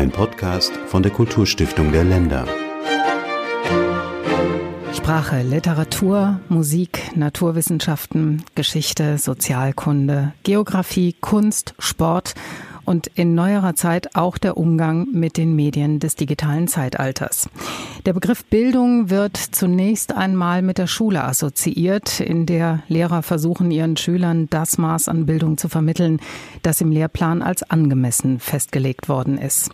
[0.00, 2.46] Ein Podcast von der Kulturstiftung der Länder.
[4.94, 12.34] Sprache, Literatur, Musik, Naturwissenschaften, Geschichte, Sozialkunde, Geografie, Kunst, Sport
[12.90, 17.48] und in neuerer Zeit auch der Umgang mit den Medien des digitalen Zeitalters.
[18.04, 23.96] Der Begriff Bildung wird zunächst einmal mit der Schule assoziiert, in der Lehrer versuchen, ihren
[23.96, 26.18] Schülern das Maß an Bildung zu vermitteln,
[26.62, 29.70] das im Lehrplan als angemessen festgelegt worden ist.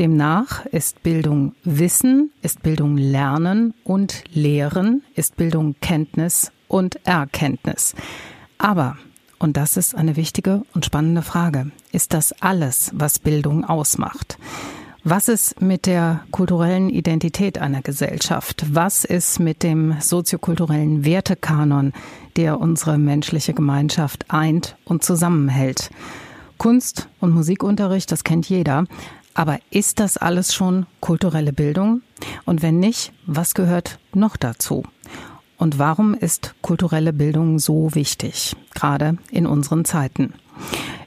[0.00, 7.94] Demnach ist Bildung Wissen, ist Bildung Lernen und Lehren, ist Bildung Kenntnis und Erkenntnis.
[8.58, 8.96] Aber
[9.38, 11.70] und das ist eine wichtige und spannende Frage.
[11.92, 14.38] Ist das alles, was Bildung ausmacht?
[15.04, 18.66] Was ist mit der kulturellen Identität einer Gesellschaft?
[18.72, 21.92] Was ist mit dem soziokulturellen Wertekanon,
[22.36, 25.90] der unsere menschliche Gemeinschaft eint und zusammenhält?
[26.58, 28.84] Kunst- und Musikunterricht, das kennt jeder.
[29.34, 32.02] Aber ist das alles schon kulturelle Bildung?
[32.44, 34.82] Und wenn nicht, was gehört noch dazu?
[35.58, 40.32] Und warum ist kulturelle Bildung so wichtig, gerade in unseren Zeiten?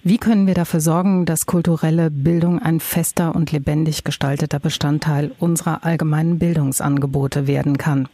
[0.04, 5.86] Wie können wir dafür sorgen, dass kulturelle Bildung ein fester und lebendig gestalteter Bestandteil unserer
[5.86, 8.10] allgemeinen Bildungsangebote werden kann?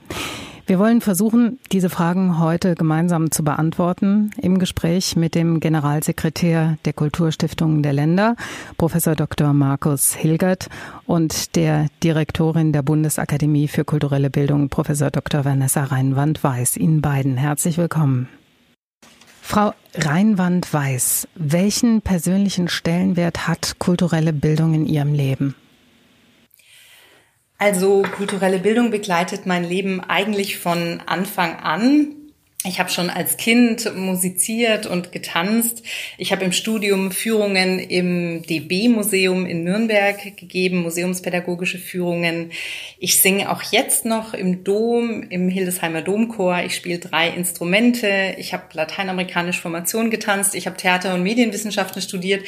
[0.68, 6.92] Wir wollen versuchen, diese Fragen heute gemeinsam zu beantworten im Gespräch mit dem Generalsekretär der
[6.92, 8.36] Kulturstiftungen der Länder,
[8.78, 9.54] Professor Dr.
[9.54, 10.68] Markus Hilgert
[11.06, 15.46] und der Direktorin der Bundesakademie für kulturelle Bildung, Professor Dr.
[15.46, 16.76] Vanessa Reinwand-Weiß.
[16.76, 18.28] Ihnen beiden herzlich willkommen.
[19.42, 25.56] Frau Reinwand-Weiß, welchen persönlichen Stellenwert hat kulturelle Bildung in Ihrem Leben?
[27.58, 32.17] Also kulturelle Bildung begleitet mein Leben eigentlich von Anfang an.
[32.68, 35.84] Ich habe schon als Kind musiziert und getanzt.
[36.18, 42.52] Ich habe im Studium Führungen im DB-Museum in Nürnberg gegeben, museumspädagogische Führungen.
[43.00, 46.64] Ich singe auch jetzt noch im Dom, im Hildesheimer Domchor.
[46.66, 48.36] Ich spiele drei Instrumente.
[48.38, 50.54] Ich habe lateinamerikanische Formation getanzt.
[50.54, 52.44] Ich habe Theater- und Medienwissenschaften studiert.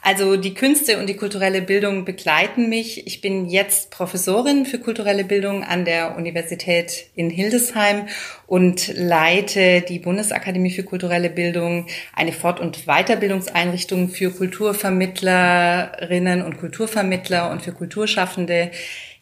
[0.00, 3.06] Also die Künste und die kulturelle Bildung begleiten mich.
[3.06, 8.06] Ich bin jetzt Professorin für kulturelle Bildung an der Universität in Hildesheim
[8.46, 17.50] und leite die Bundesakademie für kulturelle Bildung, eine Fort- und Weiterbildungseinrichtung für Kulturvermittlerinnen und Kulturvermittler
[17.50, 18.70] und für Kulturschaffende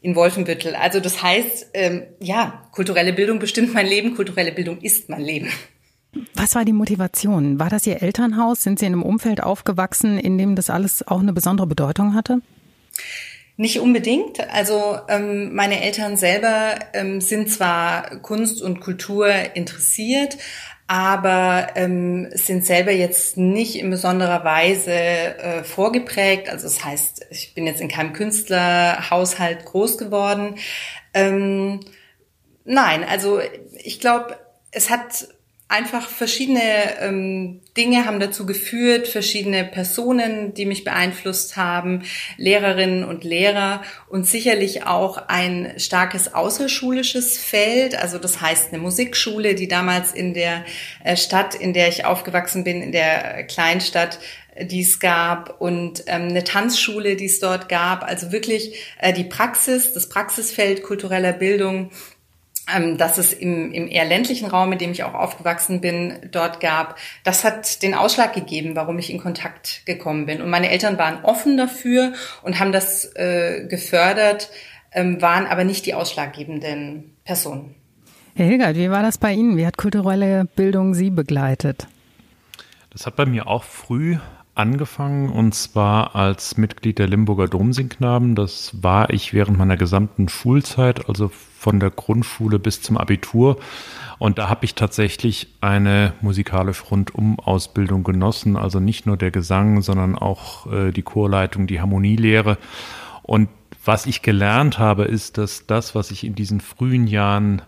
[0.03, 0.75] in Wolfenbüttel.
[0.75, 5.49] Also das heißt, ähm, ja, kulturelle Bildung bestimmt mein Leben, kulturelle Bildung ist mein Leben.
[6.35, 7.59] Was war die Motivation?
[7.59, 8.63] War das Ihr Elternhaus?
[8.63, 12.41] Sind Sie in einem Umfeld aufgewachsen, in dem das alles auch eine besondere Bedeutung hatte?
[13.59, 14.41] Nicht unbedingt.
[14.51, 20.37] Also ähm, meine Eltern selber ähm, sind zwar Kunst und Kultur interessiert,
[20.87, 26.51] aber ähm, sind selber jetzt nicht in besonderer Weise äh, vorgeprägt.
[26.51, 30.57] Also das heißt, ich bin jetzt in keinem Künstlerhaushalt groß geworden.
[31.15, 31.81] Ähm,
[32.65, 33.41] nein, also
[33.83, 34.37] ich glaube,
[34.71, 35.29] es hat
[35.69, 42.03] einfach verschiedene ähm, Dinge haben dazu geführt, verschiedene Personen, die mich beeinflusst haben,
[42.37, 48.01] Lehrerinnen und Lehrer und sicherlich auch ein starkes außerschulisches Feld.
[48.01, 50.65] Also das heißt eine Musikschule, die damals in der
[51.03, 54.21] äh, Stadt, in der ich aufgewachsen bin, in der Kleinstadt,
[54.55, 58.05] äh, die es gab und ähm, eine Tanzschule, die es dort gab.
[58.05, 61.91] Also wirklich äh, die Praxis, das Praxisfeld kultureller Bildung
[62.97, 66.99] dass es im, im eher ländlichen Raum, in dem ich auch aufgewachsen bin, dort gab,
[67.23, 70.43] das hat den Ausschlag gegeben, warum ich in Kontakt gekommen bin.
[70.43, 72.13] Und meine Eltern waren offen dafür
[72.43, 74.51] und haben das äh, gefördert,
[74.93, 77.75] ähm, waren aber nicht die ausschlaggebenden Personen.
[78.35, 79.57] Herr Hilgert, wie war das bei Ihnen?
[79.57, 81.87] Wie hat kulturelle Bildung Sie begleitet?
[82.91, 84.19] Das hat bei mir auch früh
[84.57, 88.35] angefangen und zwar als Mitglied der Limburger Domsingknaben.
[88.35, 93.59] Das war ich während meiner gesamten Schulzeit, also von der Grundschule bis zum Abitur.
[94.19, 99.83] Und da habe ich tatsächlich eine musikalisch rundum Ausbildung genossen, also nicht nur der Gesang,
[99.83, 102.57] sondern auch äh, die Chorleitung, die Harmonielehre.
[103.23, 103.49] Und
[103.85, 107.63] was ich gelernt habe, ist, dass das, was ich in diesen frühen Jahren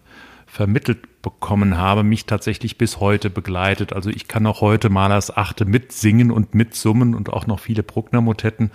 [0.49, 3.93] vermittelt bekommen habe, mich tatsächlich bis heute begleitet.
[3.93, 8.71] Also ich kann auch heute Malers Achte mitsingen und mitsummen und auch noch viele Bruckner-Motetten.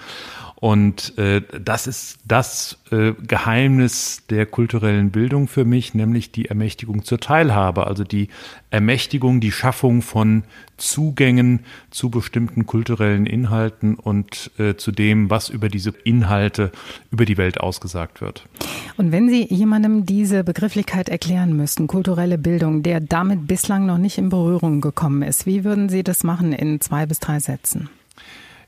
[0.63, 7.03] Und äh, das ist das äh, Geheimnis der kulturellen Bildung für mich, nämlich die Ermächtigung
[7.03, 8.29] zur Teilhabe, also die
[8.69, 10.43] Ermächtigung, die Schaffung von
[10.77, 16.71] Zugängen zu bestimmten kulturellen Inhalten und äh, zu dem, was über diese Inhalte
[17.11, 18.47] über die Welt ausgesagt wird.
[18.95, 24.17] Und wenn Sie jemandem diese Begrifflichkeit erklären müssten, kulturelle Bildung, der damit bislang noch nicht
[24.17, 27.89] in Berührung gekommen ist, wie würden Sie das machen in zwei bis drei Sätzen?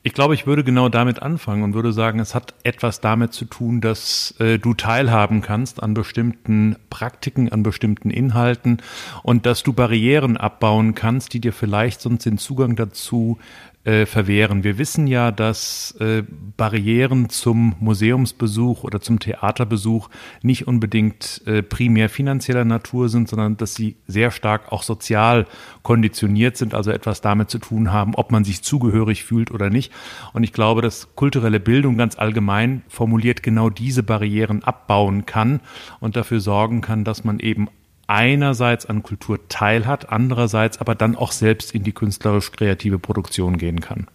[0.07, 3.45] Ich glaube, ich würde genau damit anfangen und würde sagen, es hat etwas damit zu
[3.45, 8.83] tun, dass äh, du teilhaben kannst an bestimmten Praktiken, an bestimmten Inhalten
[9.23, 13.39] und dass du Barrieren abbauen kannst, die dir vielleicht sonst den Zugang dazu
[13.85, 14.63] äh, verwehren.
[14.63, 16.23] Wir wissen ja, dass äh,
[16.57, 20.09] Barrieren zum Museumsbesuch oder zum Theaterbesuch
[20.41, 25.45] nicht unbedingt äh, primär finanzieller Natur sind, sondern dass sie sehr stark auch sozial
[25.83, 29.91] konditioniert sind, also etwas damit zu tun haben, ob man sich zugehörig fühlt oder nicht.
[30.33, 35.59] Und ich glaube, dass kulturelle Bildung ganz allgemein formuliert genau diese Barrieren abbauen kann
[35.99, 37.67] und dafür sorgen kann, dass man eben
[38.07, 44.07] einerseits an Kultur teilhat, andererseits aber dann auch selbst in die künstlerisch-kreative Produktion gehen kann.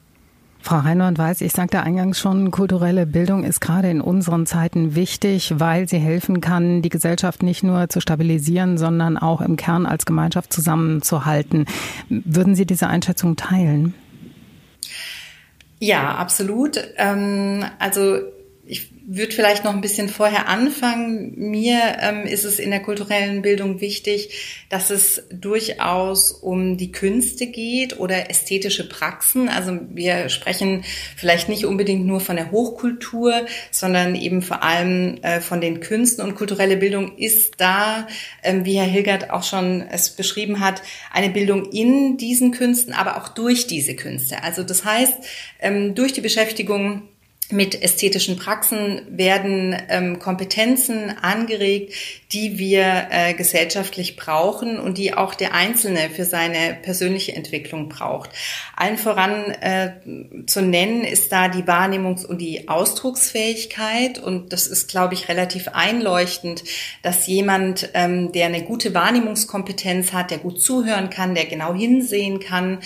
[0.63, 5.55] Frau Reinhold weiß, ich sagte eingangs schon, kulturelle Bildung ist gerade in unseren Zeiten wichtig,
[5.57, 10.05] weil sie helfen kann, die Gesellschaft nicht nur zu stabilisieren, sondern auch im Kern als
[10.05, 11.65] Gemeinschaft zusammenzuhalten.
[12.11, 13.95] Würden Sie diese Einschätzung teilen?
[15.79, 16.79] Ja, absolut.
[16.99, 18.19] Ähm, also
[18.71, 21.35] ich würde vielleicht noch ein bisschen vorher anfangen.
[21.37, 27.49] Mir ähm, ist es in der kulturellen Bildung wichtig, dass es durchaus um die Künste
[27.49, 29.49] geht oder ästhetische Praxen.
[29.49, 30.85] Also wir sprechen
[31.17, 36.25] vielleicht nicht unbedingt nur von der Hochkultur, sondern eben vor allem äh, von den Künsten.
[36.25, 38.07] Und kulturelle Bildung ist da,
[38.45, 40.81] ähm, wie Herr Hilgert auch schon es beschrieben hat,
[41.13, 44.45] eine Bildung in diesen Künsten, aber auch durch diese Künste.
[44.45, 45.15] Also das heißt,
[45.59, 47.03] ähm, durch die Beschäftigung
[47.53, 51.95] mit ästhetischen Praxen werden ähm, Kompetenzen angeregt,
[52.33, 58.31] die wir äh, gesellschaftlich brauchen und die auch der Einzelne für seine persönliche Entwicklung braucht.
[58.77, 59.93] Allen voran äh,
[60.47, 65.69] zu nennen ist da die Wahrnehmungs- und die Ausdrucksfähigkeit und das ist, glaube ich, relativ
[65.69, 66.63] einleuchtend,
[67.03, 72.39] dass jemand, ähm, der eine gute Wahrnehmungskompetenz hat, der gut zuhören kann, der genau hinsehen
[72.39, 72.79] kann,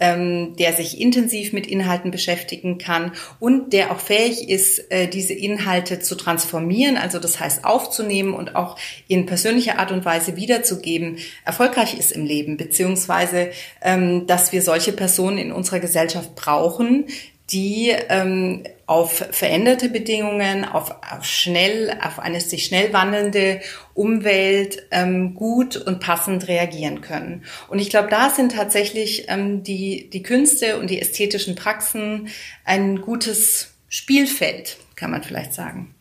[0.00, 5.34] ähm, der sich intensiv mit Inhalten beschäftigen kann und der auch fähig ist, äh, diese
[5.34, 11.18] Inhalte zu transformieren, also das heißt aufzunehmen und auch in persönlicher Art und Weise wiederzugeben,
[11.44, 13.50] erfolgreich ist im Leben, beziehungsweise
[13.82, 17.04] ähm, dass wir solche Personen in unserer Gesellschaft brauchen,
[17.50, 23.60] die ähm, auf veränderte Bedingungen, auf, auf schnell, auf eine sich schnell wandelnde
[23.92, 27.44] Umwelt ähm, gut und passend reagieren können.
[27.68, 32.28] Und ich glaube, da sind tatsächlich ähm, die, die Künste und die ästhetischen Praxen
[32.64, 35.94] ein gutes Spielfeld, kann man vielleicht sagen.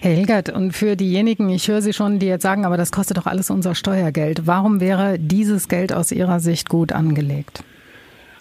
[0.00, 3.16] Herr Hilgert, und für diejenigen, ich höre Sie schon, die jetzt sagen, aber das kostet
[3.16, 4.46] doch alles unser Steuergeld.
[4.46, 7.64] Warum wäre dieses Geld aus Ihrer Sicht gut angelegt?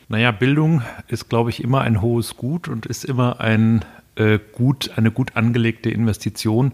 [0.08, 3.84] Naja, Bildung ist, glaube ich, immer ein hohes Gut und ist immer ein
[4.16, 6.74] äh, gut, eine gut angelegte Investition,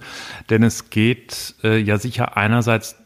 [0.49, 2.97] denn es geht äh, ja sicher einerseits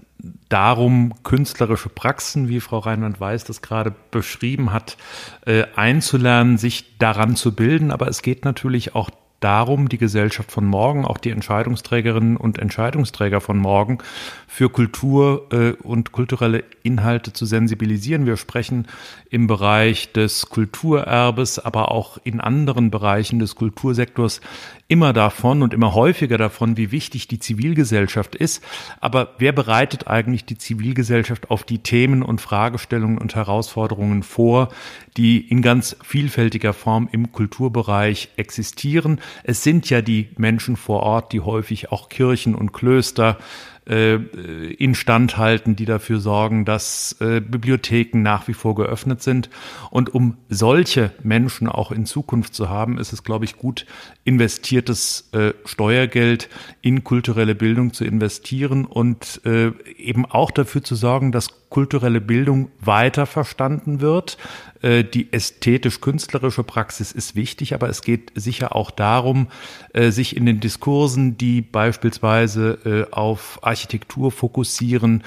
[0.49, 4.97] darum, künstlerische Praxen, wie Frau Reinwand-Weiß das gerade beschrieben hat,
[5.45, 7.91] äh, einzulernen, sich daran zu bilden.
[7.91, 13.41] Aber es geht natürlich auch darum, die Gesellschaft von morgen, auch die Entscheidungsträgerinnen und Entscheidungsträger
[13.41, 13.99] von morgen
[14.47, 18.25] für Kultur äh, und kulturelle Inhalte zu sensibilisieren.
[18.25, 18.87] Wir sprechen
[19.29, 24.41] im Bereich des Kulturerbes, aber auch in anderen Bereichen des Kultursektors
[24.87, 28.63] immer davon und immer häufiger davon, wie wichtig die Zivilgesellschaft ist.
[29.01, 34.69] Aber wer bereitet eigentlich die Zivilgesellschaft auf die Themen und Fragestellungen und Herausforderungen vor,
[35.17, 39.21] die in ganz vielfältiger Form im Kulturbereich existieren?
[39.43, 43.39] Es sind ja die Menschen vor Ort, die häufig auch Kirchen und Klöster
[43.87, 49.49] äh, instand halten, die dafür sorgen, dass äh, Bibliotheken nach wie vor geöffnet sind.
[49.91, 53.85] Und um solche Menschen auch in Zukunft zu haben, ist es, glaube ich, gut
[54.23, 56.49] investiertes äh, Steuergeld
[56.81, 62.69] in kulturelle Bildung zu investieren und äh, eben auch dafür zu sorgen, dass kulturelle Bildung
[62.79, 64.37] weiter verstanden wird.
[64.81, 69.47] Äh, die ästhetisch-künstlerische Praxis ist wichtig, aber es geht sicher auch darum,
[69.91, 72.77] äh, sich in den Diskursen, die beispielsweise
[73.09, 75.23] äh, auf Architektur fokussieren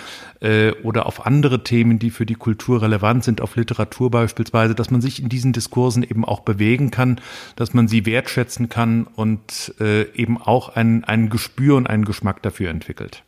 [0.85, 5.01] oder auf andere Themen, die für die Kultur relevant sind, auf Literatur beispielsweise, dass man
[5.01, 7.21] sich in diesen Diskursen eben auch bewegen kann,
[7.57, 9.75] dass man sie wertschätzen kann und
[10.15, 13.25] eben auch ein, ein Gespür und einen Geschmack dafür entwickelt.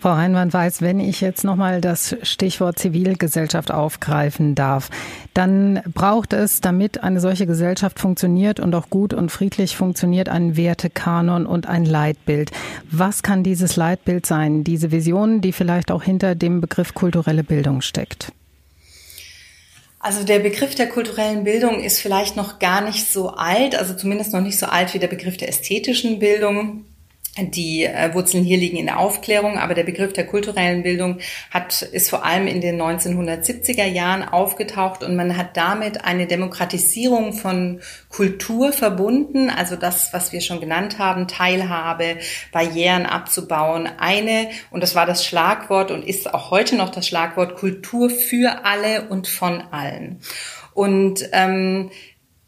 [0.00, 4.88] Frau Heinmann weiß, wenn ich jetzt nochmal das Stichwort Zivilgesellschaft aufgreifen darf,
[5.34, 10.56] dann braucht es, damit eine solche Gesellschaft funktioniert und auch gut und friedlich funktioniert, einen
[10.56, 12.50] Wertekanon und ein Leitbild.
[12.90, 14.64] Was kann dieses Leitbild sein?
[14.64, 18.32] Diese Vision, die vielleicht auch hinter dem Begriff kulturelle Bildung steckt?
[20.02, 24.32] Also der Begriff der kulturellen Bildung ist vielleicht noch gar nicht so alt, also zumindest
[24.32, 26.86] noch nicht so alt wie der Begriff der ästhetischen Bildung.
[27.44, 31.18] Die äh, Wurzeln hier liegen in der Aufklärung, aber der Begriff der kulturellen Bildung
[31.50, 37.32] hat, ist vor allem in den 1970er Jahren aufgetaucht und man hat damit eine Demokratisierung
[37.32, 42.16] von Kultur verbunden, also das, was wir schon genannt haben, Teilhabe,
[42.52, 43.88] Barrieren abzubauen.
[43.98, 48.64] Eine, und das war das Schlagwort und ist auch heute noch das Schlagwort Kultur für
[48.64, 50.20] alle und von allen.
[50.74, 51.90] Und ähm,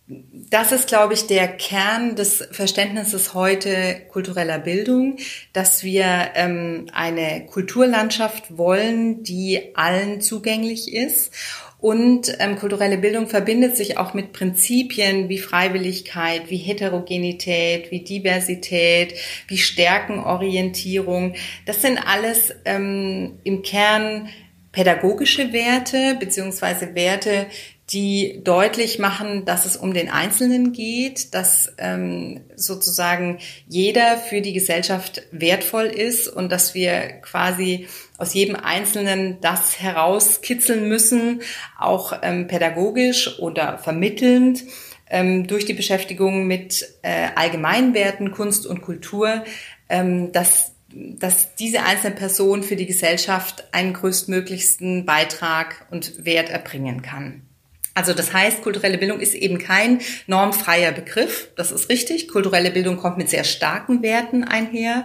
[0.08, 5.16] das ist, glaube ich, der Kern des Verständnisses heute kultureller Bildung,
[5.52, 11.32] dass wir ähm, eine Kulturlandschaft wollen, die allen zugänglich ist.
[11.78, 19.14] Und ähm, kulturelle Bildung verbindet sich auch mit Prinzipien wie Freiwilligkeit, wie Heterogenität, wie Diversität,
[19.48, 21.34] wie Stärkenorientierung.
[21.66, 24.28] Das sind alles ähm, im Kern
[24.72, 27.46] pädagogische Werte beziehungsweise Werte,
[27.90, 34.52] die deutlich machen, dass es um den Einzelnen geht, dass ähm, sozusagen jeder für die
[34.52, 41.42] Gesellschaft wertvoll ist und dass wir quasi aus jedem Einzelnen das herauskitzeln müssen,
[41.78, 44.62] auch ähm, pädagogisch oder vermittelnd
[45.10, 49.44] ähm, durch die Beschäftigung mit äh, Allgemeinwerten, Kunst und Kultur,
[49.88, 57.00] ähm, dass dass diese einzelne Person für die Gesellschaft einen größtmöglichsten Beitrag und Wert erbringen
[57.00, 57.48] kann.
[57.94, 61.50] Also das heißt, kulturelle Bildung ist eben kein normfreier Begriff.
[61.56, 62.28] Das ist richtig.
[62.28, 65.04] Kulturelle Bildung kommt mit sehr starken Werten einher.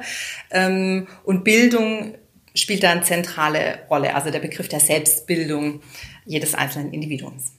[0.51, 2.15] Ähm, und Bildung
[2.55, 4.15] spielt da eine zentrale Rolle.
[4.15, 5.81] Also der Begriff der Selbstbildung
[6.25, 7.53] jedes einzelnen Individuums.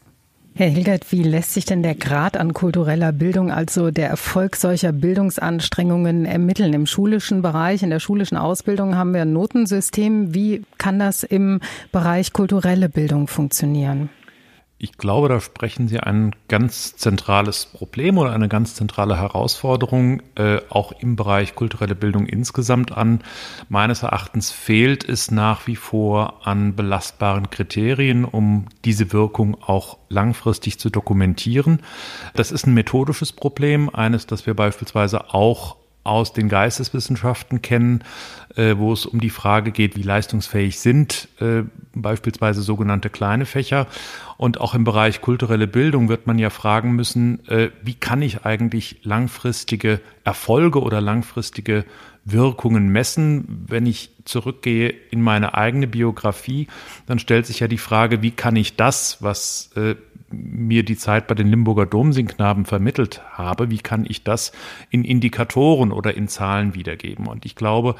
[0.54, 4.90] Herr Hilgert, wie lässt sich denn der Grad an kultureller Bildung, also der Erfolg solcher
[4.90, 6.72] Bildungsanstrengungen ermitteln?
[6.72, 10.34] Im schulischen Bereich, in der schulischen Ausbildung haben wir ein Notensystem.
[10.34, 11.60] Wie kann das im
[11.92, 14.10] Bereich kulturelle Bildung funktionieren?
[14.80, 20.60] Ich glaube, da sprechen Sie ein ganz zentrales Problem oder eine ganz zentrale Herausforderung äh,
[20.68, 23.24] auch im Bereich kulturelle Bildung insgesamt an.
[23.68, 30.78] Meines Erachtens fehlt es nach wie vor an belastbaren Kriterien, um diese Wirkung auch langfristig
[30.78, 31.80] zu dokumentieren.
[32.34, 35.74] Das ist ein methodisches Problem, eines, das wir beispielsweise auch
[36.08, 38.02] aus den Geisteswissenschaften kennen,
[38.56, 41.62] äh, wo es um die Frage geht, wie leistungsfähig sind äh,
[41.94, 43.86] beispielsweise sogenannte kleine Fächer.
[44.36, 48.44] Und auch im Bereich kulturelle Bildung wird man ja fragen müssen, äh, wie kann ich
[48.44, 51.84] eigentlich langfristige Erfolge oder langfristige
[52.24, 53.64] Wirkungen messen.
[53.68, 56.68] Wenn ich zurückgehe in meine eigene Biografie,
[57.06, 59.94] dann stellt sich ja die Frage, wie kann ich das, was äh,
[60.30, 64.52] mir die Zeit bei den Limburger Domsingknaben vermittelt habe, wie kann ich das
[64.90, 67.26] in Indikatoren oder in Zahlen wiedergeben?
[67.26, 67.94] Und ich glaube,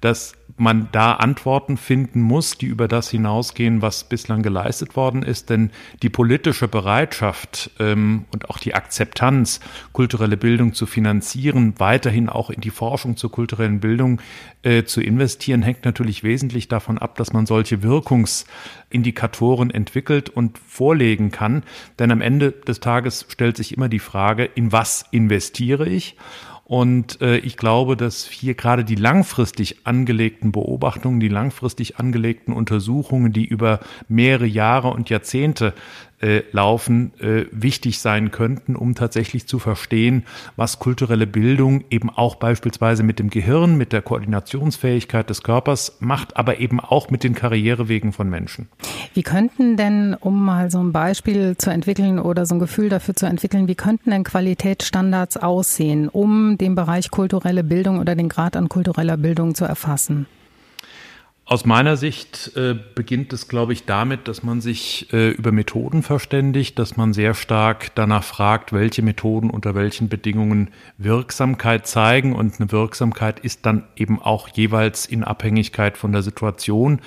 [0.00, 5.50] dass man da Antworten finden muss, die über das hinausgehen, was bislang geleistet worden ist.
[5.50, 5.70] Denn
[6.02, 9.60] die politische Bereitschaft ähm, und auch die Akzeptanz,
[9.92, 14.20] kulturelle Bildung zu finanzieren, weiterhin auch in die Forschung zur kulturellen Bildung
[14.62, 21.32] äh, zu investieren, hängt natürlich wesentlich davon ab, dass man solche Wirkungsindikatoren entwickelt und vorlegen
[21.32, 21.64] kann.
[21.98, 26.16] Denn am Ende des Tages stellt sich immer die Frage, in was investiere ich?
[26.64, 33.32] Und äh, ich glaube, dass hier gerade die langfristig angelegten Beobachtungen, die langfristig angelegten Untersuchungen,
[33.32, 35.74] die über mehrere Jahre und Jahrzehnte
[36.24, 40.24] äh, laufen, äh, wichtig sein könnten, um tatsächlich zu verstehen,
[40.56, 46.38] was kulturelle Bildung eben auch beispielsweise mit dem Gehirn, mit der Koordinationsfähigkeit des Körpers macht,
[46.38, 48.68] aber eben auch mit den Karrierewegen von Menschen.
[49.12, 53.14] Wie könnten denn, um mal so ein Beispiel zu entwickeln oder so ein Gefühl dafür
[53.14, 58.56] zu entwickeln, wie könnten denn Qualitätsstandards aussehen, um den Bereich kulturelle Bildung oder den Grad
[58.56, 60.26] an kultureller Bildung zu erfassen?
[61.46, 66.02] Aus meiner Sicht äh, beginnt es, glaube ich, damit, dass man sich äh, über Methoden
[66.02, 72.34] verständigt, dass man sehr stark danach fragt, welche Methoden unter welchen Bedingungen Wirksamkeit zeigen.
[72.34, 77.00] Und eine Wirksamkeit ist dann eben auch jeweils in Abhängigkeit von der Situation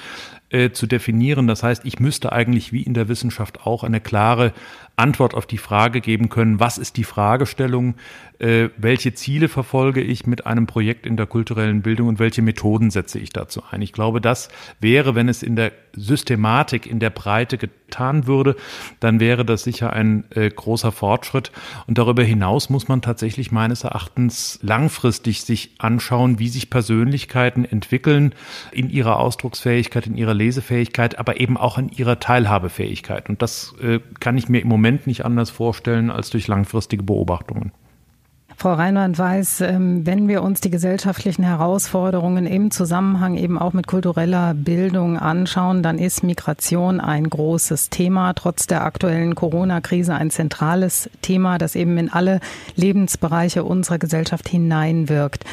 [0.49, 1.47] äh, zu definieren.
[1.47, 4.53] Das heißt, ich müsste eigentlich wie in der Wissenschaft auch eine klare
[4.97, 7.95] Antwort auf die Frage geben können, was ist die Fragestellung,
[8.39, 12.89] äh, welche Ziele verfolge ich mit einem Projekt in der kulturellen Bildung und welche Methoden
[12.89, 13.81] setze ich dazu ein.
[13.81, 14.49] Ich glaube, das
[14.79, 18.55] wäre, wenn es in der Systematik, in der Breite getan würde,
[18.99, 21.51] dann wäre das sicher ein äh, großer Fortschritt.
[21.87, 28.33] Und darüber hinaus muss man tatsächlich meines Erachtens langfristig sich anschauen, wie sich Persönlichkeiten entwickeln
[28.71, 33.29] in ihrer Ausdrucksfähigkeit, in ihrer Lesefähigkeit, aber eben auch in ihrer Teilhabefähigkeit.
[33.29, 37.71] Und das äh, kann ich mir im Moment nicht anders vorstellen als durch langfristige Beobachtungen.
[38.59, 43.85] Frau Reinwand weiß, ähm, wenn wir uns die gesellschaftlichen Herausforderungen im Zusammenhang eben auch mit
[43.85, 51.07] kultureller Bildung anschauen, dann ist Migration ein großes Thema, trotz der aktuellen Corona-Krise ein zentrales
[51.21, 52.39] Thema, das eben in alle
[52.75, 55.45] Lebensbereiche unserer Gesellschaft hineinwirkt.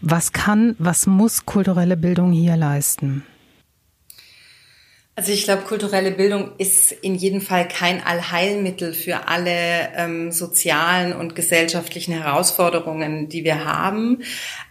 [0.00, 3.24] Was kann, was muss kulturelle Bildung hier leisten?
[5.14, 11.12] Also ich glaube, kulturelle Bildung ist in jedem Fall kein Allheilmittel für alle ähm, sozialen
[11.12, 14.22] und gesellschaftlichen Herausforderungen, die wir haben.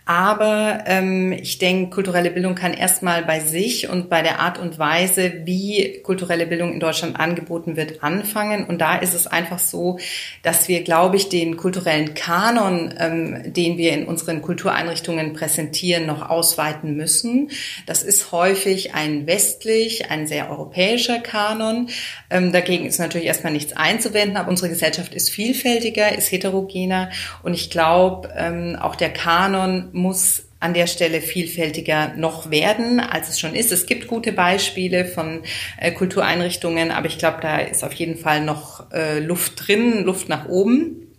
[0.06, 4.80] Aber ähm, ich denke, kulturelle Bildung kann erstmal bei sich und bei der Art und
[4.80, 8.66] Weise, wie kulturelle Bildung in Deutschland angeboten wird, anfangen.
[8.66, 10.00] Und da ist es einfach so,
[10.42, 16.28] dass wir, glaube ich, den kulturellen Kanon, ähm, den wir in unseren Kultureinrichtungen präsentieren, noch
[16.28, 17.52] ausweiten müssen.
[17.86, 21.90] Das ist häufig ein westlich, ein sehr europäischer Kanon.
[22.32, 27.12] Ähm, dagegen ist natürlich erstmal nichts einzuwenden, aber unsere Gesellschaft ist vielfältiger, ist heterogener.
[27.44, 33.30] Und ich glaube, ähm, auch der Kanon muss an der Stelle vielfältiger noch werden, als
[33.30, 33.72] es schon ist.
[33.72, 35.42] Es gibt gute Beispiele von
[35.80, 40.30] äh, Kultureinrichtungen, aber ich glaube, da ist auf jeden Fall noch äh, Luft drin, Luft
[40.30, 41.11] nach oben.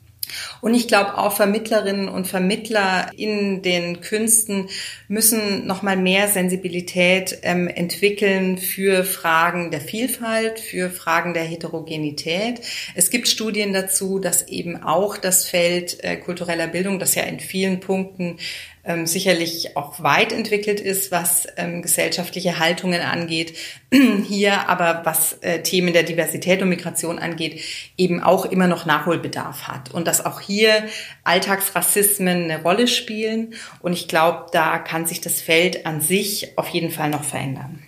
[0.60, 4.68] Und ich glaube, auch Vermittlerinnen und Vermittler in den Künsten
[5.08, 12.60] müssen noch mal mehr Sensibilität ähm, entwickeln für Fragen der Vielfalt, für Fragen der Heterogenität.
[12.94, 17.40] Es gibt Studien dazu, dass eben auch das Feld äh, kultureller Bildung, das ja in
[17.40, 18.38] vielen Punkten
[18.84, 23.56] ähm, sicherlich auch weit entwickelt ist, was ähm, gesellschaftliche Haltungen angeht.
[23.92, 27.62] Hier aber, was äh, Themen der Diversität und Migration angeht,
[27.96, 29.92] eben auch immer noch Nachholbedarf hat.
[29.92, 30.84] Und dass auch hier
[31.24, 33.54] Alltagsrassismen eine Rolle spielen.
[33.80, 37.82] Und ich glaube, da kann sich das Feld an sich auf jeden Fall noch verändern.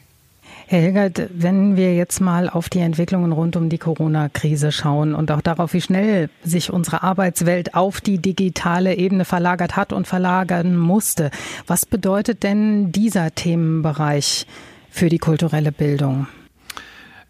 [0.66, 5.30] Herr Hilgert, wenn wir jetzt mal auf die Entwicklungen rund um die Corona-Krise schauen und
[5.30, 10.76] auch darauf, wie schnell sich unsere Arbeitswelt auf die digitale Ebene verlagert hat und verlagern
[10.76, 11.30] musste,
[11.66, 14.46] was bedeutet denn dieser Themenbereich
[14.90, 16.28] für die kulturelle Bildung?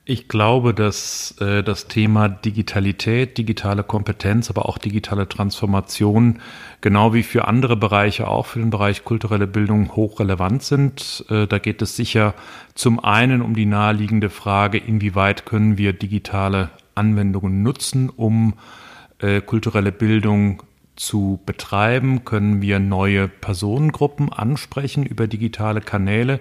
[0.06, 6.40] Ich glaube, dass äh, das Thema Digitalität, digitale Kompetenz, aber auch digitale Transformation,
[6.82, 11.24] genau wie für andere Bereiche, auch für den Bereich kulturelle Bildung, hochrelevant sind.
[11.30, 12.34] Äh, da geht es sicher
[12.74, 18.52] zum einen um die naheliegende Frage, inwieweit können wir digitale Anwendungen nutzen, um
[19.20, 20.62] äh, kulturelle Bildung
[20.96, 26.40] zu betreiben, können wir neue Personengruppen ansprechen über digitale Kanäle.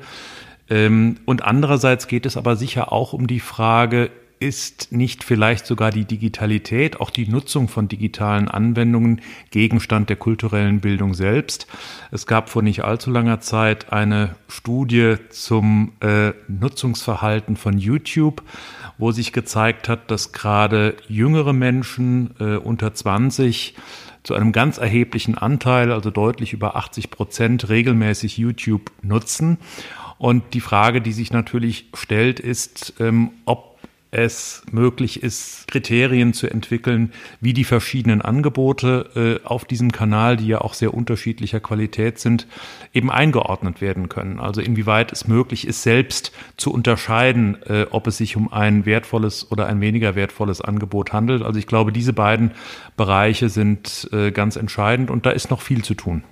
[0.70, 4.10] Ähm, und andererseits geht es aber sicher auch um die Frage,
[4.44, 9.22] ist nicht vielleicht sogar die Digitalität, auch die Nutzung von digitalen Anwendungen
[9.52, 11.66] Gegenstand der kulturellen Bildung selbst?
[12.12, 18.44] Es gab vor nicht allzu langer Zeit eine Studie zum äh, Nutzungsverhalten von YouTube,
[18.98, 23.76] wo sich gezeigt hat, dass gerade jüngere Menschen äh, unter 20
[24.24, 29.58] zu einem ganz erheblichen Anteil, also deutlich über 80 Prozent, regelmäßig YouTube nutzen.
[30.24, 33.78] Und die Frage, die sich natürlich stellt, ist, ähm, ob
[34.10, 40.48] es möglich ist, Kriterien zu entwickeln, wie die verschiedenen Angebote äh, auf diesem Kanal, die
[40.48, 42.48] ja auch sehr unterschiedlicher Qualität sind,
[42.94, 44.40] eben eingeordnet werden können.
[44.40, 49.52] Also inwieweit es möglich ist, selbst zu unterscheiden, äh, ob es sich um ein wertvolles
[49.52, 51.42] oder ein weniger wertvolles Angebot handelt.
[51.42, 52.52] Also ich glaube, diese beiden
[52.96, 56.24] Bereiche sind äh, ganz entscheidend und da ist noch viel zu tun.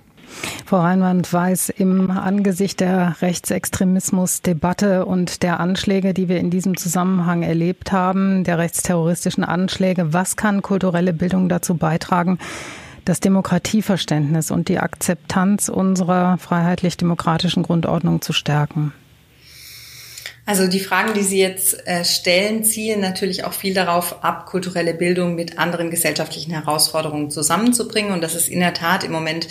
[0.66, 7.42] Frau Reinwand weiß im Angesicht der Rechtsextremismusdebatte und der Anschläge, die wir in diesem Zusammenhang
[7.42, 12.38] erlebt haben, der rechtsterroristischen Anschläge, was kann kulturelle Bildung dazu beitragen,
[13.04, 18.92] das Demokratieverständnis und die Akzeptanz unserer freiheitlich-demokratischen Grundordnung zu stärken?
[20.44, 24.92] Also die Fragen, die Sie jetzt äh, stellen, zielen natürlich auch viel darauf ab, kulturelle
[24.92, 28.12] Bildung mit anderen gesellschaftlichen Herausforderungen zusammenzubringen.
[28.12, 29.46] Und das ist in der Tat im Moment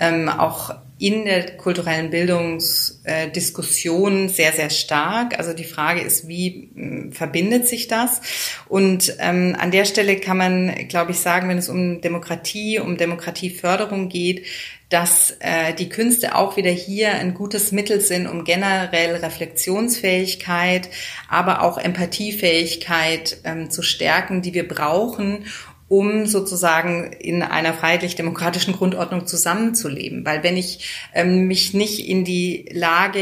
[0.00, 5.38] ähm, auch in der kulturellen Bildungsdiskussion äh, sehr, sehr stark.
[5.38, 8.20] Also die Frage ist, wie mh, verbindet sich das?
[8.68, 12.96] Und ähm, an der Stelle kann man, glaube ich, sagen, wenn es um Demokratie, um
[12.96, 14.44] Demokratieförderung geht,
[14.92, 20.90] dass äh, die Künste auch wieder hier ein gutes Mittel sind, um generell Reflexionsfähigkeit,
[21.28, 25.46] aber auch Empathiefähigkeit ähm, zu stärken, die wir brauchen,
[25.88, 30.26] um sozusagen in einer freiheitlich-demokratischen Grundordnung zusammenzuleben.
[30.26, 33.20] Weil wenn ich ähm, mich nicht in die Lage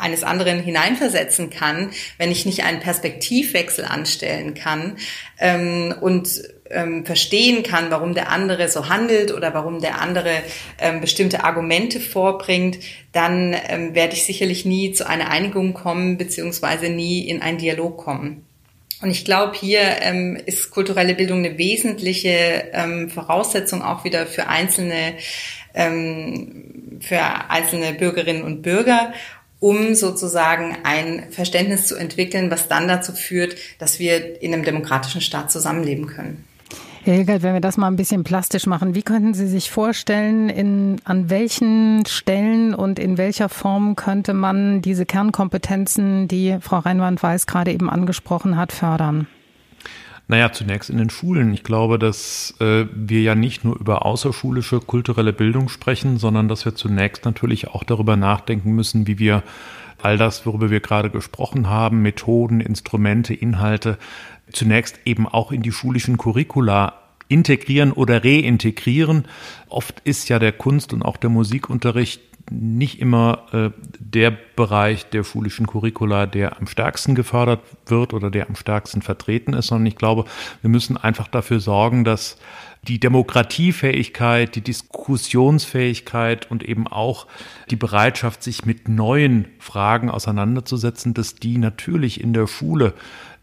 [0.00, 4.96] eines anderen hineinversetzen kann, wenn ich nicht einen Perspektivwechsel anstellen kann
[5.38, 10.32] ähm, und ähm, verstehen kann, warum der andere so handelt oder warum der andere
[10.78, 12.78] ähm, bestimmte Argumente vorbringt,
[13.12, 17.98] dann ähm, werde ich sicherlich nie zu einer Einigung kommen, beziehungsweise nie in einen Dialog
[17.98, 18.44] kommen.
[19.02, 24.46] Und ich glaube, hier ähm, ist kulturelle Bildung eine wesentliche ähm, Voraussetzung auch wieder für
[24.46, 25.14] einzelne,
[25.74, 29.12] ähm, für einzelne Bürgerinnen und Bürger,
[29.60, 35.20] um sozusagen ein Verständnis zu entwickeln, was dann dazu führt, dass wir in einem demokratischen
[35.20, 36.44] Staat zusammenleben können.
[37.04, 40.48] Herr Hilgert, wenn wir das mal ein bisschen plastisch machen, wie könnten Sie sich vorstellen,
[40.48, 47.46] in, an welchen Stellen und in welcher Form könnte man diese Kernkompetenzen, die Frau Reinwand-Weiß
[47.46, 49.26] gerade eben angesprochen hat, fördern?
[50.26, 51.52] Naja, zunächst in den Schulen.
[51.52, 56.64] Ich glaube, dass äh, wir ja nicht nur über außerschulische kulturelle Bildung sprechen, sondern dass
[56.64, 59.42] wir zunächst natürlich auch darüber nachdenken müssen, wie wir
[60.00, 63.98] all das, worüber wir gerade gesprochen haben, Methoden, Instrumente, Inhalte,
[64.50, 66.94] zunächst eben auch in die schulischen Curricula
[67.28, 69.26] integrieren oder reintegrieren.
[69.68, 75.24] Oft ist ja der Kunst- und auch der Musikunterricht nicht immer äh, der Bereich der
[75.24, 79.96] schulischen Curricula, der am stärksten gefördert wird oder der am stärksten vertreten ist, sondern ich
[79.96, 80.24] glaube,
[80.60, 82.38] wir müssen einfach dafür sorgen, dass
[82.86, 87.26] die Demokratiefähigkeit, die Diskussionsfähigkeit und eben auch
[87.70, 92.92] die Bereitschaft, sich mit neuen Fragen auseinanderzusetzen, dass die natürlich in der Schule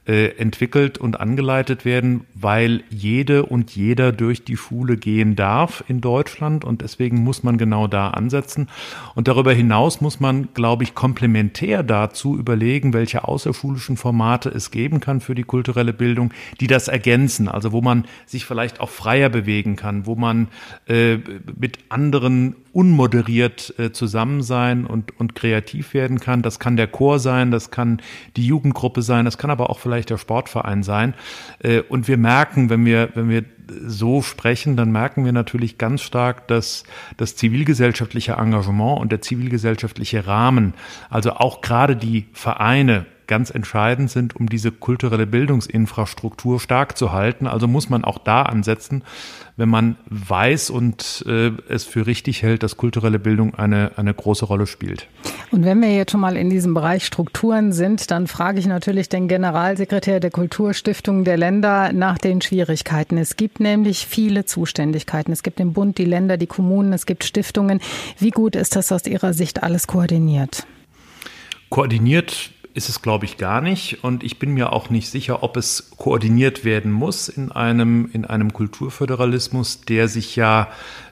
[0.07, 6.01] äh, entwickelt und angeleitet werden, weil jede und jeder durch die Schule gehen darf in
[6.01, 8.67] Deutschland und deswegen muss man genau da ansetzen.
[9.13, 15.01] Und darüber hinaus muss man, glaube ich, komplementär dazu überlegen, welche außerschulischen Formate es geben
[15.01, 19.29] kann für die kulturelle Bildung, die das ergänzen, also wo man sich vielleicht auch freier
[19.29, 20.47] bewegen kann, wo man
[20.87, 21.17] äh,
[21.55, 26.41] mit anderen unmoderiert äh, zusammen sein und, und kreativ werden kann.
[26.41, 28.01] Das kann der Chor sein, das kann
[28.37, 31.13] die Jugendgruppe sein, das kann aber auch vielleicht der Sportverein sein.
[31.59, 33.43] Äh, und wir merken, wenn wir, wenn wir
[33.85, 36.83] so sprechen, dann merken wir natürlich ganz stark, dass
[37.17, 40.73] das zivilgesellschaftliche Engagement und der zivilgesellschaftliche Rahmen,
[41.09, 47.47] also auch gerade die Vereine, ganz entscheidend sind, um diese kulturelle Bildungsinfrastruktur stark zu halten.
[47.47, 49.05] Also muss man auch da ansetzen,
[49.55, 54.43] wenn man weiß und äh, es für richtig hält, dass kulturelle Bildung eine, eine große
[54.43, 55.07] Rolle spielt.
[55.49, 59.07] Und wenn wir jetzt schon mal in diesem Bereich Strukturen sind, dann frage ich natürlich
[59.07, 63.17] den Generalsekretär der Kulturstiftung der Länder nach den Schwierigkeiten.
[63.17, 65.31] Es gibt nämlich viele Zuständigkeiten.
[65.31, 67.79] Es gibt den Bund, die Länder, die Kommunen, es gibt Stiftungen.
[68.19, 70.67] Wie gut ist das aus Ihrer Sicht alles koordiniert?
[71.69, 74.03] Koordiniert ist es, glaube ich, gar nicht.
[74.03, 78.25] Und ich bin mir auch nicht sicher, ob es koordiniert werden muss in einem, in
[78.25, 80.69] einem Kulturföderalismus, der sich ja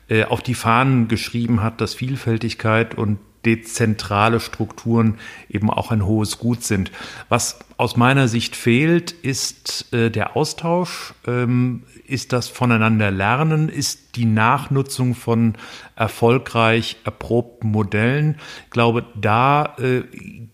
[0.09, 5.17] äh, auf die Fahnen geschrieben hat, dass Vielfältigkeit und dezentrale Strukturen
[5.49, 6.91] eben auch ein hohes Gut sind.
[7.29, 14.17] Was aus meiner Sicht fehlt, ist äh, der Austausch, ähm, ist das Voneinander lernen, ist
[14.17, 15.53] die Nachnutzung von
[15.95, 18.35] erfolgreich erprobten Modellen.
[18.65, 20.01] Ich glaube, da äh,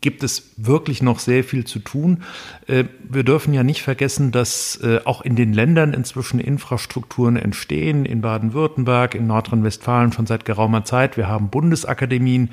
[0.01, 2.21] gibt es wirklich noch sehr viel zu tun.
[2.67, 8.05] Äh, wir dürfen ja nicht vergessen, dass äh, auch in den Ländern inzwischen Infrastrukturen entstehen,
[8.05, 11.17] in Baden-Württemberg, in Nordrhein-Westfalen schon seit geraumer Zeit.
[11.17, 12.51] Wir haben Bundesakademien.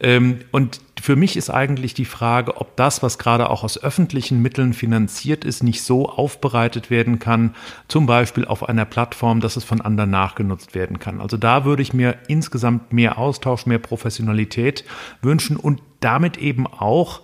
[0.00, 4.40] Ähm, und für mich ist eigentlich die Frage, ob das, was gerade auch aus öffentlichen
[4.40, 7.54] Mitteln finanziert ist, nicht so aufbereitet werden kann,
[7.86, 11.20] zum Beispiel auf einer Plattform, dass es von anderen nachgenutzt werden kann.
[11.20, 14.84] Also da würde ich mir insgesamt mehr Austausch, mehr Professionalität
[15.20, 17.20] wünschen und damit eben auch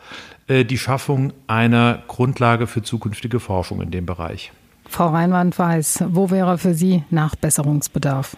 [0.48, 4.52] äh, die Schaffung einer Grundlage für zukünftige Forschung in dem Bereich.
[4.88, 8.36] Frau Reinwand weiß, wo wäre für Sie Nachbesserungsbedarf?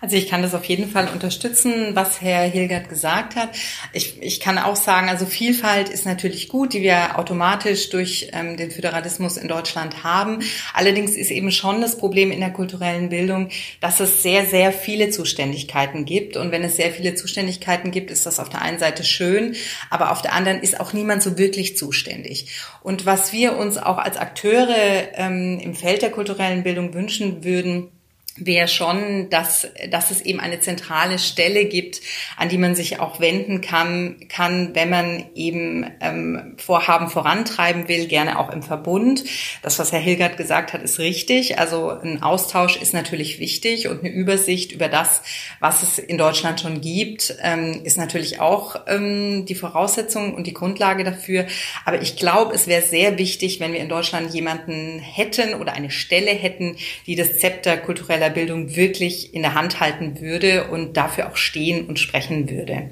[0.00, 3.50] Also ich kann das auf jeden Fall unterstützen, was Herr Hilgert gesagt hat.
[3.92, 8.56] Ich, ich kann auch sagen, also Vielfalt ist natürlich gut, die wir automatisch durch ähm,
[8.56, 10.40] den Föderalismus in Deutschland haben.
[10.72, 15.10] Allerdings ist eben schon das Problem in der kulturellen Bildung, dass es sehr, sehr viele
[15.10, 16.36] Zuständigkeiten gibt.
[16.36, 19.54] Und wenn es sehr viele Zuständigkeiten gibt, ist das auf der einen Seite schön,
[19.90, 22.46] aber auf der anderen ist auch niemand so wirklich zuständig.
[22.82, 24.76] Und was wir uns auch als Akteure
[25.14, 27.88] ähm, im Feld der kulturellen Bildung wünschen würden,
[28.36, 32.00] wäre schon, dass, dass es eben eine zentrale Stelle gibt,
[32.36, 38.06] an die man sich auch wenden kann, kann wenn man eben ähm, Vorhaben vorantreiben will,
[38.06, 39.24] gerne auch im Verbund.
[39.62, 41.58] Das, was Herr Hilgert gesagt hat, ist richtig.
[41.58, 45.22] Also ein Austausch ist natürlich wichtig und eine Übersicht über das,
[45.58, 50.54] was es in Deutschland schon gibt, ähm, ist natürlich auch ähm, die Voraussetzung und die
[50.54, 51.46] Grundlage dafür.
[51.84, 55.90] Aber ich glaube, es wäre sehr wichtig, wenn wir in Deutschland jemanden hätten oder eine
[55.90, 61.30] Stelle hätten, die das Zepter kultureller Bildung wirklich in der Hand halten würde und dafür
[61.30, 62.90] auch stehen und sprechen würde.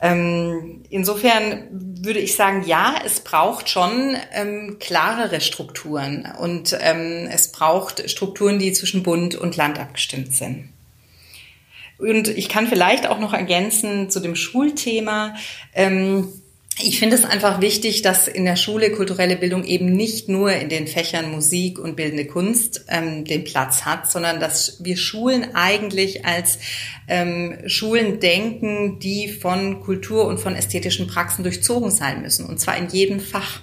[0.00, 7.52] Ähm, insofern würde ich sagen, ja, es braucht schon ähm, klarere Strukturen und ähm, es
[7.52, 10.68] braucht Strukturen, die zwischen Bund und Land abgestimmt sind.
[11.98, 15.36] Und ich kann vielleicht auch noch ergänzen zu dem Schulthema.
[15.74, 16.28] Ähm,
[16.82, 20.68] ich finde es einfach wichtig, dass in der Schule kulturelle Bildung eben nicht nur in
[20.68, 26.26] den Fächern Musik und bildende Kunst ähm, den Platz hat, sondern dass wir Schulen eigentlich
[26.26, 26.58] als
[27.06, 32.76] ähm, Schulen denken, die von Kultur und von ästhetischen Praxen durchzogen sein müssen, und zwar
[32.76, 33.60] in jedem Fach.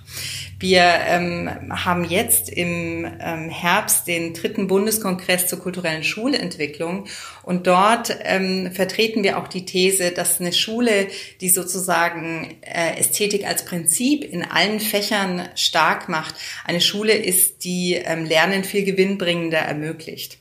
[0.62, 7.08] Wir ähm, haben jetzt im ähm, Herbst den dritten Bundeskongress zur kulturellen Schulentwicklung
[7.42, 11.08] und dort ähm, vertreten wir auch die These, dass eine Schule,
[11.42, 17.96] die sozusagen äh, Ästhetik als Prinzip in allen Fächern stark macht, eine Schule ist, die
[17.96, 20.38] ähm, Lernen viel gewinnbringender ermöglicht.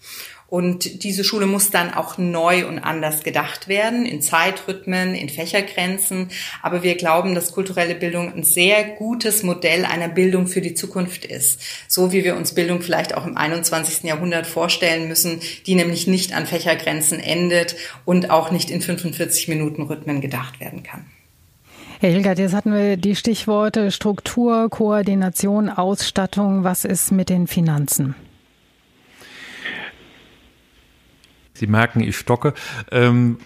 [0.51, 6.29] Und diese Schule muss dann auch neu und anders gedacht werden, in Zeitrhythmen, in Fächergrenzen.
[6.61, 11.25] Aber wir glauben, dass kulturelle Bildung ein sehr gutes Modell einer Bildung für die Zukunft
[11.25, 11.61] ist.
[11.87, 14.03] So wie wir uns Bildung vielleicht auch im 21.
[14.03, 19.83] Jahrhundert vorstellen müssen, die nämlich nicht an Fächergrenzen endet und auch nicht in 45 Minuten
[19.83, 21.07] Rhythmen gedacht werden kann.
[22.01, 26.65] Herr Hilgert, jetzt hatten wir die Stichworte Struktur, Koordination, Ausstattung.
[26.65, 28.17] Was ist mit den Finanzen?
[31.61, 32.55] Sie merken, ich stocke.
[32.91, 33.37] Ähm,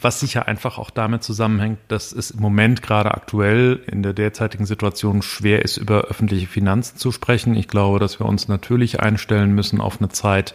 [0.00, 4.64] was sicher einfach auch damit zusammenhängt, dass es im Moment gerade aktuell in der derzeitigen
[4.64, 7.54] Situation schwer ist, über öffentliche Finanzen zu sprechen.
[7.54, 10.54] Ich glaube, dass wir uns natürlich einstellen müssen auf eine Zeit,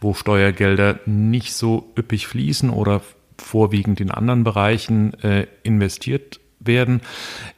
[0.00, 3.00] wo Steuergelder nicht so üppig fließen oder
[3.38, 7.00] vorwiegend in anderen Bereichen äh, investiert werden.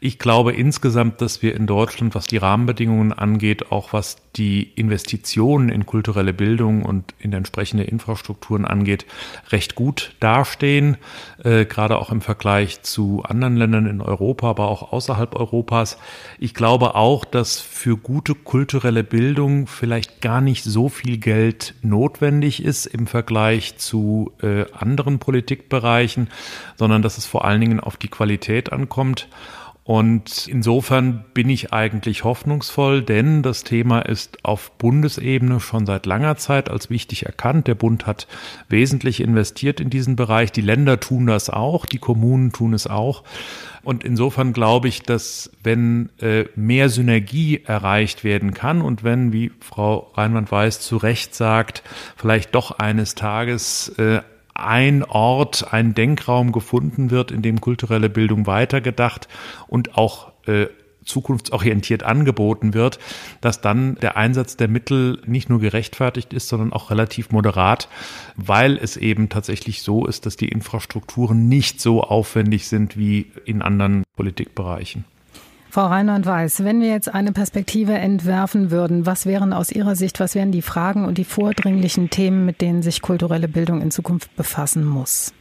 [0.00, 5.68] Ich glaube insgesamt, dass wir in Deutschland, was die Rahmenbedingungen angeht, auch was die Investitionen
[5.68, 9.04] in kulturelle Bildung und in entsprechende Infrastrukturen angeht,
[9.50, 10.96] recht gut dastehen,
[11.44, 15.98] äh, gerade auch im Vergleich zu anderen Ländern in Europa, aber auch außerhalb Europas.
[16.38, 22.64] Ich glaube auch, dass für gute kulturelle Bildung vielleicht gar nicht so viel Geld notwendig
[22.64, 26.30] ist im Vergleich zu äh, anderen Politikbereichen,
[26.76, 28.91] sondern dass es vor allen Dingen auf die Qualität ankommt.
[29.84, 36.36] Und insofern bin ich eigentlich hoffnungsvoll, denn das Thema ist auf Bundesebene schon seit langer
[36.36, 37.66] Zeit als wichtig erkannt.
[37.66, 38.28] Der Bund hat
[38.68, 40.52] wesentlich investiert in diesen Bereich.
[40.52, 43.24] Die Länder tun das auch, die Kommunen tun es auch.
[43.82, 49.50] Und insofern glaube ich, dass wenn äh, mehr Synergie erreicht werden kann und wenn, wie
[49.58, 51.82] Frau Reinwand-Weiß zu Recht sagt,
[52.16, 54.20] vielleicht doch eines Tages äh,
[54.54, 59.28] ein Ort, ein Denkraum gefunden wird, in dem kulturelle Bildung weitergedacht
[59.66, 60.66] und auch äh,
[61.04, 62.98] zukunftsorientiert angeboten wird,
[63.40, 67.88] dass dann der Einsatz der Mittel nicht nur gerechtfertigt ist, sondern auch relativ moderat,
[68.36, 73.62] weil es eben tatsächlich so ist, dass die Infrastrukturen nicht so aufwendig sind wie in
[73.62, 75.04] anderen Politikbereichen.
[75.72, 80.34] Frau Reinhard-Weiß, wenn wir jetzt eine Perspektive entwerfen würden, was wären aus Ihrer Sicht, was
[80.34, 84.84] wären die Fragen und die vordringlichen Themen, mit denen sich kulturelle Bildung in Zukunft befassen
[84.84, 85.32] muss?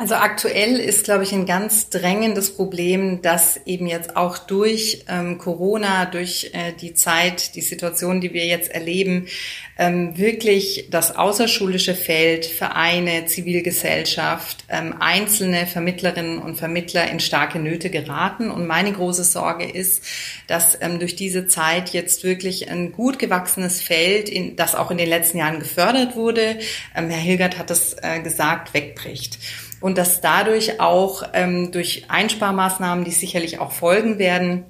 [0.00, 5.36] Also aktuell ist, glaube ich, ein ganz drängendes Problem, dass eben jetzt auch durch ähm,
[5.36, 9.26] Corona, durch äh, die Zeit, die Situation, die wir jetzt erleben,
[9.76, 17.90] ähm, wirklich das außerschulische Feld, Vereine, Zivilgesellschaft, ähm, einzelne Vermittlerinnen und Vermittler in starke Nöte
[17.90, 18.50] geraten.
[18.50, 20.02] Und meine große Sorge ist,
[20.46, 24.96] dass ähm, durch diese Zeit jetzt wirklich ein gut gewachsenes Feld, in, das auch in
[24.96, 26.58] den letzten Jahren gefördert wurde,
[26.96, 29.38] ähm, Herr Hilgert hat es äh, gesagt, wegbricht
[29.80, 34.64] und dass dadurch auch ähm, durch Einsparmaßnahmen, die sicherlich auch folgen werden,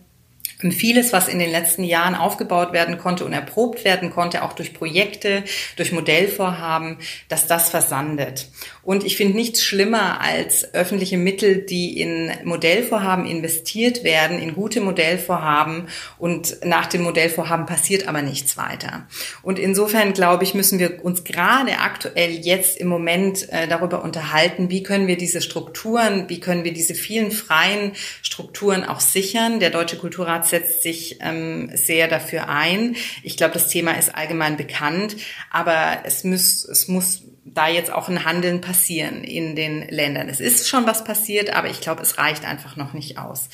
[0.70, 4.74] vieles, was in den letzten Jahren aufgebaut werden konnte und erprobt werden konnte, auch durch
[4.74, 5.44] Projekte,
[5.76, 8.48] durch Modellvorhaben, dass das versandet.
[8.82, 14.80] Und ich finde nichts schlimmer als öffentliche Mittel, die in Modellvorhaben investiert werden, in gute
[14.80, 19.06] Modellvorhaben und nach dem Modellvorhaben passiert aber nichts weiter.
[19.42, 24.70] Und insofern glaube ich, müssen wir uns gerade aktuell jetzt im Moment äh, darüber unterhalten,
[24.70, 27.92] wie können wir diese Strukturen, wie können wir diese vielen freien
[28.22, 29.60] Strukturen auch sichern.
[29.60, 32.96] Der Deutsche Kulturrat setzt sich ähm, sehr dafür ein.
[33.22, 35.16] Ich glaube, das Thema ist allgemein bekannt,
[35.50, 40.28] aber es muss, es muss da jetzt auch ein Handeln passieren in den Ländern.
[40.28, 43.48] Es ist schon was passiert, aber ich glaube, es reicht einfach noch nicht aus.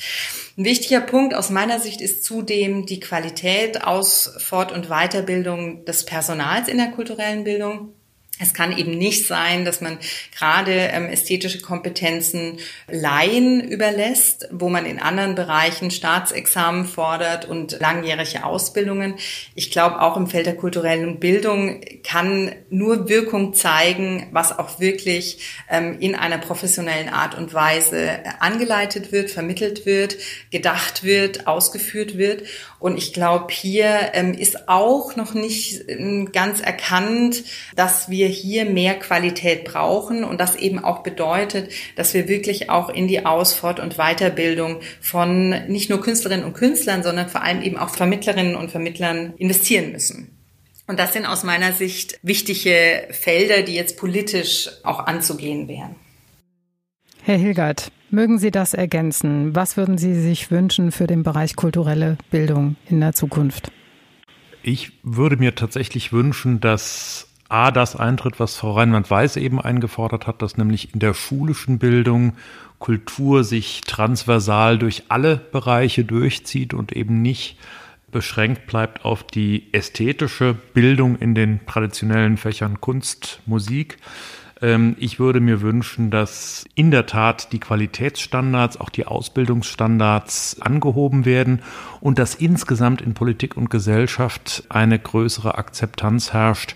[0.57, 6.05] Ein wichtiger Punkt aus meiner Sicht ist zudem die Qualität aus Fort- und Weiterbildung des
[6.05, 7.93] Personals in der kulturellen Bildung.
[8.39, 9.97] Es kann eben nicht sein, dass man
[10.37, 18.45] gerade ähm, ästhetische Kompetenzen Laien überlässt, wo man in anderen Bereichen Staatsexamen fordert und langjährige
[18.45, 19.15] Ausbildungen.
[19.55, 25.39] Ich glaube, auch im Feld der kulturellen Bildung kann nur Wirkung zeigen, was auch wirklich
[25.69, 30.15] ähm, in einer professionellen Art und Weise angeleitet wird, vermittelt wird,
[30.51, 32.43] gedacht wird, ausgeführt wird.
[32.79, 35.85] Und ich glaube, hier ähm, ist auch noch nicht
[36.31, 37.43] ganz erkannt,
[37.75, 42.89] dass wir hier mehr Qualität brauchen und das eben auch bedeutet, dass wir wirklich auch
[42.89, 47.61] in die Aus-, Fort- und Weiterbildung von nicht nur Künstlerinnen und Künstlern, sondern vor allem
[47.61, 50.37] eben auch Vermittlerinnen und Vermittlern investieren müssen.
[50.87, 55.95] Und das sind aus meiner Sicht wichtige Felder, die jetzt politisch auch anzugehen wären.
[57.23, 59.53] Herr Hilgert, mögen Sie das ergänzen?
[59.53, 63.69] Was würden Sie sich wünschen für den Bereich kulturelle Bildung in der Zukunft?
[64.63, 70.41] Ich würde mir tatsächlich wünschen, dass A, das eintritt, was Frau Reinwand-Weiß eben eingefordert hat,
[70.41, 72.33] dass nämlich in der schulischen Bildung
[72.79, 77.57] Kultur sich transversal durch alle Bereiche durchzieht und eben nicht
[78.11, 83.97] beschränkt bleibt auf die ästhetische Bildung in den traditionellen Fächern Kunst, Musik.
[84.61, 91.25] Ähm, ich würde mir wünschen, dass in der Tat die Qualitätsstandards, auch die Ausbildungsstandards angehoben
[91.25, 91.61] werden
[91.99, 96.75] und dass insgesamt in Politik und Gesellschaft eine größere Akzeptanz herrscht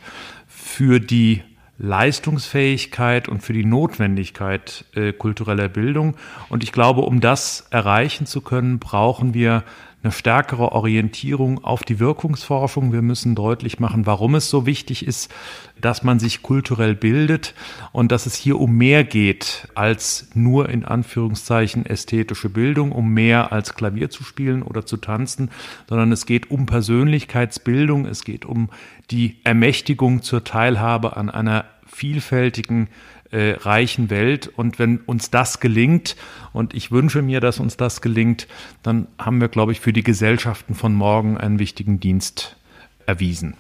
[0.72, 1.44] für die
[1.78, 6.16] Leistungsfähigkeit und für die Notwendigkeit äh, kultureller Bildung.
[6.48, 9.64] Und ich glaube, um das erreichen zu können, brauchen wir
[10.04, 12.92] eine stärkere Orientierung auf die Wirkungsforschung.
[12.92, 15.32] Wir müssen deutlich machen, warum es so wichtig ist,
[15.80, 17.54] dass man sich kulturell bildet
[17.92, 23.52] und dass es hier um mehr geht als nur in Anführungszeichen ästhetische Bildung, um mehr
[23.52, 25.52] als Klavier zu spielen oder zu tanzen,
[25.88, 28.70] sondern es geht um Persönlichkeitsbildung, es geht um
[29.12, 32.88] die Ermächtigung zur Teilhabe an einer vielfältigen
[33.32, 34.52] äh, reichen Welt.
[34.56, 36.16] Und wenn uns das gelingt,
[36.54, 38.48] und ich wünsche mir, dass uns das gelingt,
[38.84, 42.58] dann haben wir, glaube ich, für die Gesellschaften von morgen einen wichtigen Dienst
[43.06, 43.56] erwiesen.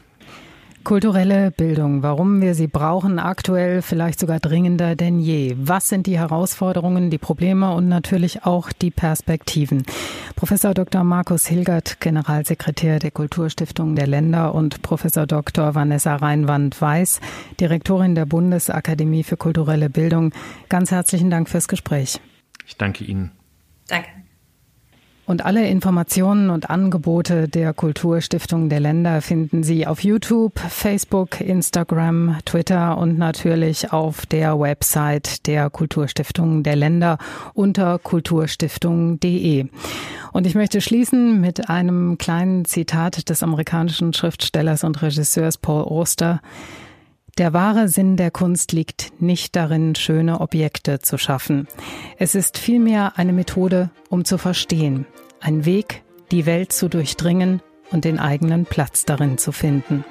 [0.83, 5.55] Kulturelle Bildung, warum wir sie brauchen, aktuell vielleicht sogar dringender denn je.
[5.57, 9.83] Was sind die Herausforderungen, die Probleme und natürlich auch die Perspektiven?
[10.35, 11.03] Professor Dr.
[11.03, 15.75] Markus Hilgert, Generalsekretär der Kulturstiftung der Länder und Professor Dr.
[15.75, 17.21] Vanessa Reinwand-Weiß,
[17.59, 20.33] Direktorin der Bundesakademie für kulturelle Bildung.
[20.67, 22.19] Ganz herzlichen Dank fürs Gespräch.
[22.65, 23.31] Ich danke Ihnen.
[23.87, 24.09] Danke.
[25.25, 32.37] Und alle Informationen und Angebote der Kulturstiftung der Länder finden Sie auf YouTube, Facebook, Instagram,
[32.43, 37.17] Twitter und natürlich auf der Website der Kulturstiftung der Länder
[37.53, 39.67] unter kulturstiftung.de.
[40.33, 46.41] Und ich möchte schließen mit einem kleinen Zitat des amerikanischen Schriftstellers und Regisseurs Paul Oster.
[47.37, 51.67] Der wahre Sinn der Kunst liegt nicht darin, schöne Objekte zu schaffen.
[52.17, 55.05] Es ist vielmehr eine Methode, um zu verstehen,
[55.39, 60.03] ein Weg, die Welt zu durchdringen und den eigenen Platz darin zu finden.